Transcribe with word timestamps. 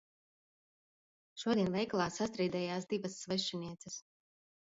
Šodien 1.41 1.69
veikalā 1.75 2.07
sastrīdējās 2.15 2.89
divas 2.95 3.21
svešinieces. 3.27 4.01